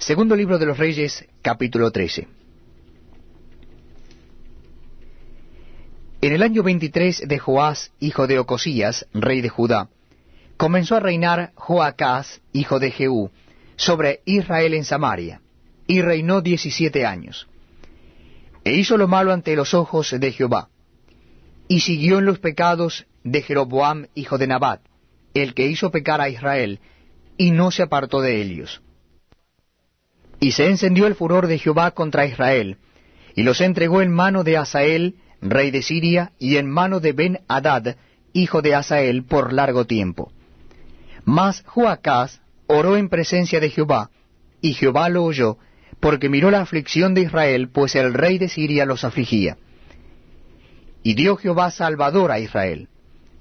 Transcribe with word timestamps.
Segundo 0.00 0.34
libro 0.34 0.58
de 0.58 0.64
los 0.64 0.78
Reyes, 0.78 1.26
capítulo 1.42 1.90
13. 1.90 2.26
En 6.22 6.32
el 6.32 6.42
año 6.42 6.62
23 6.62 7.28
de 7.28 7.38
Joás, 7.38 7.92
hijo 8.00 8.26
de 8.26 8.38
Ocosías, 8.38 9.06
rey 9.12 9.42
de 9.42 9.50
Judá, 9.50 9.90
comenzó 10.56 10.96
a 10.96 11.00
reinar 11.00 11.52
Joacás, 11.54 12.40
hijo 12.54 12.78
de 12.78 12.92
Jehú, 12.92 13.30
sobre 13.76 14.22
Israel 14.24 14.72
en 14.72 14.86
Samaria, 14.86 15.42
y 15.86 16.00
reinó 16.00 16.40
diecisiete 16.40 17.04
años. 17.04 17.46
E 18.64 18.72
hizo 18.72 18.96
lo 18.96 19.06
malo 19.06 19.34
ante 19.34 19.54
los 19.54 19.74
ojos 19.74 20.18
de 20.18 20.32
Jehová, 20.32 20.70
y 21.68 21.80
siguió 21.80 22.20
en 22.20 22.24
los 22.24 22.38
pecados 22.38 23.06
de 23.22 23.42
Jeroboam, 23.42 24.06
hijo 24.14 24.38
de 24.38 24.46
Nabat, 24.46 24.80
el 25.34 25.52
que 25.52 25.66
hizo 25.66 25.90
pecar 25.90 26.22
a 26.22 26.30
Israel, 26.30 26.80
y 27.36 27.50
no 27.50 27.70
se 27.70 27.82
apartó 27.82 28.22
de 28.22 28.40
ellos. 28.40 28.80
Y 30.40 30.52
se 30.52 30.66
encendió 30.66 31.06
el 31.06 31.14
furor 31.14 31.46
de 31.46 31.58
Jehová 31.58 31.90
contra 31.90 32.26
Israel, 32.26 32.78
y 33.34 33.42
los 33.42 33.60
entregó 33.60 34.02
en 34.02 34.10
mano 34.10 34.42
de 34.42 34.56
Asael, 34.56 35.16
rey 35.40 35.70
de 35.70 35.82
Siria, 35.82 36.32
y 36.38 36.56
en 36.56 36.68
mano 36.68 36.98
de 37.00 37.12
Ben-Hadad, 37.12 37.96
hijo 38.32 38.62
de 38.62 38.74
Asael, 38.74 39.24
por 39.24 39.52
largo 39.52 39.86
tiempo. 39.86 40.32
Mas 41.24 41.62
Joacás 41.66 42.40
oró 42.66 42.96
en 42.96 43.08
presencia 43.08 43.60
de 43.60 43.70
Jehová, 43.70 44.10
y 44.62 44.72
Jehová 44.74 45.08
lo 45.08 45.24
oyó, 45.24 45.58
porque 46.00 46.28
miró 46.28 46.50
la 46.50 46.62
aflicción 46.62 47.14
de 47.14 47.22
Israel, 47.22 47.68
pues 47.68 47.94
el 47.94 48.14
rey 48.14 48.38
de 48.38 48.48
Siria 48.48 48.86
los 48.86 49.04
afligía. 49.04 49.58
Y 51.02 51.14
dio 51.14 51.36
Jehová 51.36 51.70
salvador 51.70 52.30
a 52.30 52.40
Israel. 52.40 52.88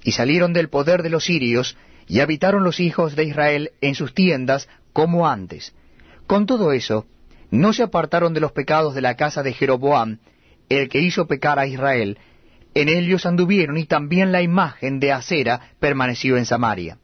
Y 0.04 0.12
salieron 0.12 0.54
del 0.54 0.70
poder 0.70 1.04
de 1.04 1.10
los 1.10 1.26
sirios, 1.26 1.78
y 2.08 2.20
habitaron 2.20 2.64
los 2.64 2.80
hijos 2.80 3.16
de 3.16 3.26
Israel 3.26 3.72
en 3.82 3.96
sus 3.96 4.14
tiendas 4.14 4.68
como 4.94 5.28
antes. 5.28 5.74
Con 6.30 6.46
todo 6.46 6.74
eso, 6.74 7.08
no 7.50 7.74
se 7.74 7.82
apartaron 7.82 8.36
de 8.36 8.40
los 8.40 8.52
pecados 8.52 8.94
de 8.94 9.02
la 9.02 9.16
casa 9.16 9.42
de 9.42 9.52
Jeroboam, 9.52 10.20
el 10.70 10.88
que 10.88 11.00
hizo 11.00 11.26
pecar 11.26 11.58
a 11.58 11.66
Israel, 11.66 12.20
en 12.76 12.88
ellos 12.88 13.26
anduvieron 13.26 13.80
y 13.80 13.86
también 13.86 14.32
la 14.32 14.44
imagen 14.44 15.00
de 15.00 15.12
acera 15.12 15.72
permaneció 15.80 16.38
en 16.38 16.46
Samaria. 16.46 17.00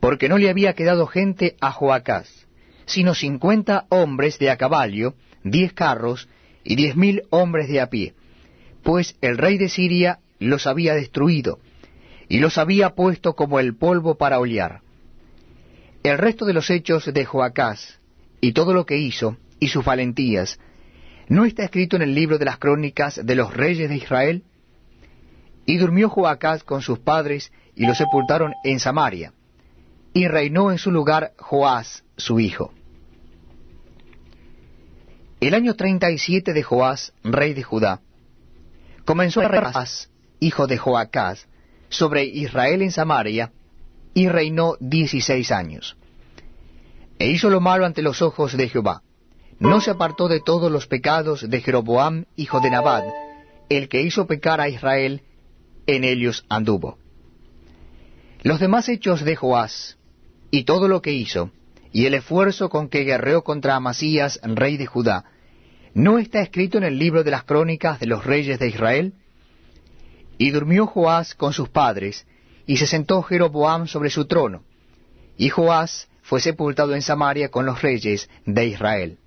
Porque 0.00 0.30
no 0.30 0.38
le 0.38 0.48
había 0.48 0.72
quedado 0.72 1.06
gente 1.06 1.56
a 1.60 1.72
Joacás, 1.72 2.46
sino 2.86 3.14
cincuenta 3.14 3.84
hombres 3.90 4.38
de 4.38 4.48
a 4.48 4.56
caballo, 4.56 5.12
diez 5.44 5.74
carros 5.74 6.26
y 6.64 6.74
diez 6.74 6.96
mil 6.96 7.24
hombres 7.28 7.68
de 7.68 7.82
a 7.82 7.90
pie, 7.90 8.14
pues 8.82 9.14
el 9.20 9.36
rey 9.36 9.58
de 9.58 9.68
Siria 9.68 10.20
los 10.38 10.66
había 10.66 10.94
destruido, 10.94 11.58
y 12.30 12.38
los 12.38 12.56
había 12.56 12.94
puesto 12.94 13.34
como 13.34 13.60
el 13.60 13.76
polvo 13.76 14.14
para 14.14 14.38
olear. 14.38 14.80
El 16.02 16.16
resto 16.16 16.46
de 16.46 16.54
los 16.54 16.70
hechos 16.70 17.12
de 17.12 17.24
Joacás, 17.26 18.00
y 18.40 18.52
todo 18.52 18.72
lo 18.72 18.86
que 18.86 18.96
hizo, 18.96 19.36
y 19.58 19.68
sus 19.68 19.84
valentías, 19.84 20.58
¿no 21.28 21.44
está 21.44 21.64
escrito 21.64 21.96
en 21.96 22.02
el 22.02 22.14
libro 22.14 22.38
de 22.38 22.46
las 22.46 22.56
crónicas 22.56 23.20
de 23.22 23.34
los 23.34 23.54
reyes 23.54 23.90
de 23.90 23.96
Israel? 23.96 24.44
Y 25.66 25.76
durmió 25.76 26.08
Joacás 26.08 26.64
con 26.64 26.80
sus 26.80 26.98
padres, 27.00 27.52
y 27.76 27.86
los 27.86 27.98
sepultaron 27.98 28.54
en 28.64 28.80
Samaria, 28.80 29.34
y 30.14 30.26
reinó 30.26 30.72
en 30.72 30.78
su 30.78 30.90
lugar 30.90 31.34
Joás, 31.38 32.02
su 32.16 32.40
hijo. 32.40 32.72
El 35.40 35.54
año 35.54 35.74
treinta 35.74 36.10
y 36.10 36.16
siete 36.16 36.54
de 36.54 36.62
Joás, 36.62 37.12
rey 37.22 37.52
de 37.52 37.62
Judá, 37.62 38.00
comenzó 39.04 39.42
a 39.42 39.48
Joás, 39.48 40.10
hijo 40.38 40.66
de 40.66 40.78
Joacás, 40.78 41.46
sobre 41.90 42.24
Israel 42.24 42.80
en 42.80 42.90
Samaria, 42.90 43.52
y 44.14 44.28
reinó 44.28 44.76
dieciséis 44.80 45.52
años. 45.52 45.96
E 47.18 47.28
hizo 47.28 47.50
lo 47.50 47.60
malo 47.60 47.86
ante 47.86 48.02
los 48.02 48.22
ojos 48.22 48.56
de 48.56 48.68
Jehová 48.68 49.02
no 49.60 49.82
se 49.82 49.90
apartó 49.90 50.26
de 50.26 50.40
todos 50.40 50.72
los 50.72 50.86
pecados 50.86 51.48
de 51.48 51.60
Jeroboam, 51.60 52.24
hijo 52.34 52.60
de 52.60 52.70
Nabad, 52.70 53.04
el 53.68 53.88
que 53.88 54.00
hizo 54.00 54.26
pecar 54.26 54.60
a 54.60 54.70
Israel, 54.70 55.22
en 55.86 56.02
ellos 56.02 56.44
anduvo. 56.48 56.98
Los 58.42 58.58
demás 58.58 58.88
hechos 58.88 59.22
de 59.22 59.36
Joás, 59.36 59.98
y 60.50 60.64
todo 60.64 60.88
lo 60.88 61.02
que 61.02 61.12
hizo, 61.12 61.50
y 61.92 62.06
el 62.06 62.14
esfuerzo 62.14 62.70
con 62.70 62.88
que 62.88 63.04
guerreó 63.04 63.44
contra 63.44 63.76
Amasías, 63.76 64.40
rey 64.42 64.78
de 64.78 64.86
Judá, 64.86 65.26
¿no 65.92 66.18
está 66.18 66.40
escrito 66.40 66.78
en 66.78 66.84
el 66.84 66.98
libro 66.98 67.22
de 67.22 67.30
las 67.30 67.44
crónicas 67.44 68.00
de 68.00 68.06
los 68.06 68.24
reyes 68.24 68.58
de 68.58 68.68
Israel? 68.68 69.12
Y 70.38 70.52
durmió 70.52 70.86
Joás 70.86 71.34
con 71.34 71.52
sus 71.52 71.68
padres, 71.68 72.26
y 72.70 72.76
se 72.76 72.86
sentó 72.86 73.20
Jeroboam 73.24 73.88
sobre 73.88 74.10
su 74.10 74.26
trono, 74.26 74.62
y 75.36 75.48
Joás 75.48 76.08
fue 76.22 76.38
sepultado 76.38 76.94
en 76.94 77.02
Samaria 77.02 77.48
con 77.48 77.66
los 77.66 77.82
reyes 77.82 78.30
de 78.46 78.66
Israel. 78.66 79.18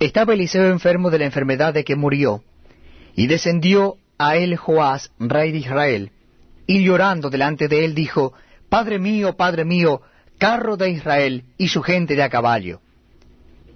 Estaba 0.00 0.32
Eliseo 0.32 0.70
enfermo 0.70 1.10
de 1.10 1.18
la 1.18 1.26
enfermedad 1.26 1.74
de 1.74 1.84
que 1.84 1.94
murió, 1.94 2.42
y 3.14 3.26
descendió 3.26 3.98
a 4.16 4.36
él 4.36 4.56
Joás, 4.56 5.12
rey 5.18 5.52
de 5.52 5.58
Israel, 5.58 6.12
y 6.66 6.84
llorando 6.84 7.28
delante 7.28 7.68
de 7.68 7.84
él 7.84 7.94
dijo, 7.94 8.32
Padre 8.70 8.98
mío, 8.98 9.36
Padre 9.36 9.66
mío, 9.66 10.00
carro 10.38 10.78
de 10.78 10.88
Israel 10.88 11.44
y 11.58 11.68
su 11.68 11.82
gente 11.82 12.16
de 12.16 12.22
a 12.22 12.30
caballo. 12.30 12.80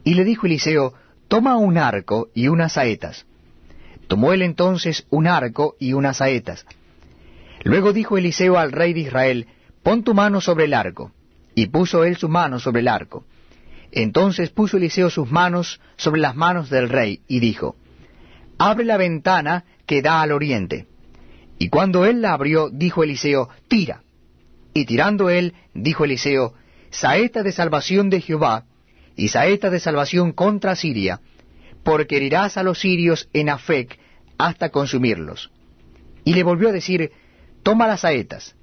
Y 0.03 0.15
le 0.15 0.25
dijo 0.25 0.47
Eliseo, 0.47 0.95
Toma 1.29 1.59
un 1.59 1.77
arco 1.77 2.31
y 2.33 2.49
unas 2.49 2.73
saetas. 2.73 3.27
Tomó 4.09 4.33
él 4.33 4.41
entonces 4.41 5.07
un 5.11 5.27
arco 5.27 5.77
y 5.79 5.93
unas 5.93 6.17
saetas. 6.17 6.65
Luego 7.67 7.93
dijo 7.93 8.17
Eliseo 8.17 8.59
al 8.59 8.71
rey 8.71 8.93
de 8.93 9.01
Israel, 9.01 9.49
Pon 9.83 10.05
tu 10.05 10.15
mano 10.15 10.41
sobre 10.41 10.67
el 10.67 10.75
arco. 10.75 11.11
Y 11.53 11.67
puso 11.67 12.05
él 12.05 12.17
su 12.17 12.29
mano 12.29 12.61
sobre 12.61 12.81
el 12.81 12.87
arco. 12.87 13.25
Entonces 13.91 14.51
puso 14.51 14.77
Eliseo 14.77 15.11
sus 15.11 15.29
manos 15.33 15.81
sobre 15.97 16.21
las 16.21 16.37
manos 16.37 16.71
del 16.71 16.89
rey 16.89 17.23
y 17.27 17.41
dijo, 17.41 17.75
Abre 18.57 18.85
la 18.85 18.97
ventana 18.97 19.65
que 19.85 20.01
da 20.01 20.23
al 20.23 20.31
oriente. 20.31 20.87
Y 21.59 21.69
cuando 21.69 22.05
él 22.05 22.23
la 22.23 22.35
abrió, 22.35 22.71
dijo 22.71 23.03
Eliseo, 23.03 23.49
Tira. 23.67 24.03
Y 24.73 24.85
tirando 24.85 25.29
él, 25.29 25.55
dijo 25.75 26.05
Eliseo, 26.05 26.55
Saeta 26.91 27.43
de 27.43 27.51
salvación 27.51 28.11
de 28.11 28.21
Jehová, 28.21 28.65
y 29.17 29.27
saeta 29.27 29.71
de 29.71 29.81
salvación 29.81 30.31
contra 30.31 30.77
Siria, 30.77 31.21
porque 31.83 32.19
herirás 32.19 32.59
a 32.59 32.63
los 32.63 32.79
sirios 32.79 33.29
en 33.33 33.49
Afec 33.49 33.99
hasta 34.39 34.69
consumirlos. 34.69 35.51
Y 36.25 36.35
le 36.35 36.45
volvió 36.45 36.69
a 36.69 36.73
decir, 36.73 37.11
Toma 37.67 37.89
las 37.89 38.03
saetas. 38.03 38.55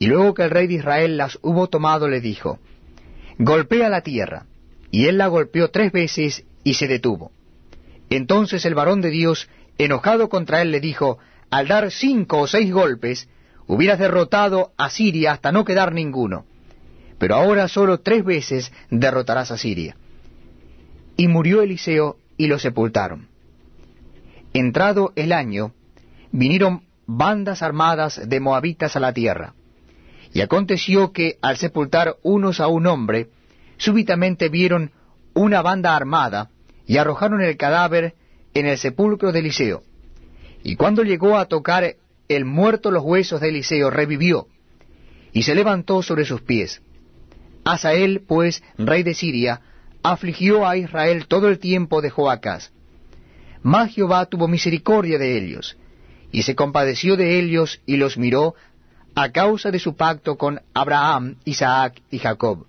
Y 0.00 0.08
luego 0.08 0.34
que 0.34 0.42
el 0.42 0.50
rey 0.50 0.66
de 0.66 0.74
Israel 0.74 1.16
las 1.16 1.38
hubo 1.40 1.68
tomado, 1.68 2.08
le 2.08 2.20
dijo, 2.20 2.58
golpea 3.38 3.88
la 3.88 4.00
tierra. 4.00 4.46
Y 4.90 5.06
él 5.06 5.18
la 5.18 5.28
golpeó 5.28 5.70
tres 5.70 5.92
veces 5.92 6.44
y 6.64 6.74
se 6.74 6.88
detuvo. 6.88 7.30
Entonces 8.10 8.64
el 8.64 8.74
varón 8.74 9.02
de 9.02 9.10
Dios, 9.10 9.48
enojado 9.78 10.28
contra 10.28 10.62
él, 10.62 10.72
le 10.72 10.80
dijo, 10.80 11.18
al 11.48 11.68
dar 11.68 11.92
cinco 11.92 12.40
o 12.40 12.48
seis 12.48 12.72
golpes, 12.72 13.28
hubieras 13.68 14.00
derrotado 14.00 14.72
a 14.76 14.90
Siria 14.90 15.30
hasta 15.30 15.52
no 15.52 15.64
quedar 15.64 15.92
ninguno. 15.92 16.44
Pero 17.18 17.36
ahora 17.36 17.68
solo 17.68 18.00
tres 18.00 18.24
veces 18.24 18.72
derrotarás 18.90 19.52
a 19.52 19.58
Siria. 19.58 19.96
Y 21.16 21.28
murió 21.28 21.62
Eliseo 21.62 22.18
y 22.36 22.48
lo 22.48 22.58
sepultaron. 22.58 23.28
Entrado 24.54 25.12
el 25.14 25.30
año, 25.30 25.72
vinieron 26.32 26.87
bandas 27.08 27.62
armadas 27.62 28.20
de 28.28 28.38
moabitas 28.38 28.94
a 28.94 29.00
la 29.00 29.14
tierra. 29.14 29.54
Y 30.32 30.42
aconteció 30.42 31.10
que 31.10 31.38
al 31.40 31.56
sepultar 31.56 32.16
unos 32.22 32.60
a 32.60 32.68
un 32.68 32.86
hombre, 32.86 33.30
súbitamente 33.78 34.50
vieron 34.50 34.92
una 35.32 35.62
banda 35.62 35.96
armada 35.96 36.50
y 36.86 36.98
arrojaron 36.98 37.40
el 37.40 37.56
cadáver 37.56 38.14
en 38.52 38.66
el 38.66 38.76
sepulcro 38.76 39.32
de 39.32 39.38
Eliseo. 39.38 39.82
Y 40.62 40.76
cuando 40.76 41.02
llegó 41.02 41.38
a 41.38 41.46
tocar 41.46 41.96
el 42.28 42.44
muerto 42.44 42.90
los 42.90 43.02
huesos 43.02 43.40
de 43.40 43.48
Eliseo, 43.48 43.88
revivió 43.88 44.46
y 45.32 45.44
se 45.44 45.54
levantó 45.54 46.02
sobre 46.02 46.26
sus 46.26 46.42
pies. 46.42 46.82
Asael, 47.64 48.20
pues, 48.20 48.62
rey 48.76 49.02
de 49.02 49.14
Siria, 49.14 49.62
afligió 50.02 50.66
a 50.66 50.76
Israel 50.76 51.26
todo 51.26 51.48
el 51.48 51.58
tiempo 51.58 52.02
de 52.02 52.10
Joacás. 52.10 52.70
Mas 53.62 53.94
Jehová 53.94 54.26
tuvo 54.26 54.46
misericordia 54.46 55.18
de 55.18 55.38
ellos, 55.38 55.76
y 56.32 56.42
se 56.42 56.54
compadeció 56.54 57.16
de 57.16 57.38
ellos 57.38 57.80
y 57.86 57.96
los 57.96 58.18
miró 58.18 58.54
a 59.14 59.30
causa 59.30 59.70
de 59.70 59.78
su 59.78 59.96
pacto 59.96 60.36
con 60.36 60.60
Abraham, 60.74 61.36
Isaac 61.44 62.02
y 62.10 62.18
Jacob, 62.18 62.66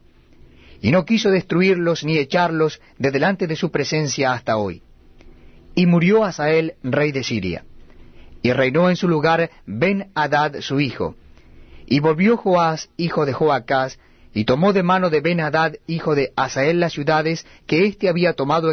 y 0.82 0.92
no 0.92 1.06
quiso 1.06 1.30
destruirlos 1.30 2.04
ni 2.04 2.18
echarlos 2.18 2.82
de 2.98 3.12
delante 3.12 3.48
de 3.48 3.56
su 3.56 3.70
presencia 3.70 4.34
hasta 4.34 4.58
hoy. 4.58 4.82
Y 5.76 5.86
murió 5.86 6.24
Asael, 6.24 6.74
rey 6.82 7.12
de 7.12 7.24
Siria, 7.24 7.66
y 8.42 8.52
reinó 8.52 8.90
en 8.90 8.96
su 8.96 9.08
lugar 9.08 9.52
Ben-Hadad 9.66 10.62
su 10.62 10.80
hijo, 10.80 11.16
y 11.86 12.00
volvió 12.00 12.38
Joás, 12.38 12.90
hijo 12.98 13.26
de 13.26 13.34
Joacás, 13.34 14.00
y 14.34 14.46
tomó 14.46 14.74
de 14.74 14.84
mano 14.84 15.10
de 15.10 15.22
Ben-Hadad, 15.22 15.76
hijo 15.88 16.16
de 16.16 16.34
Asael, 16.36 16.80
las 16.80 16.94
ciudades 16.94 17.46
que 17.68 17.86
éste 17.86 18.10
había 18.10 18.34
tomado 18.34 18.68